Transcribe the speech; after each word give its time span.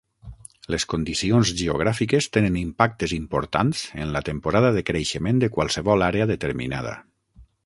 Les 0.75 0.85
condicions 0.93 1.51
geogràfiques 1.59 2.29
tenen 2.37 2.57
impactes 2.63 3.13
importants 3.19 3.83
en 4.07 4.17
la 4.17 4.25
temporada 4.31 4.75
de 4.79 4.85
creixement 4.89 5.45
de 5.45 5.55
qualsevol 5.59 6.09
àrea 6.11 6.31
determinada. 6.37 6.97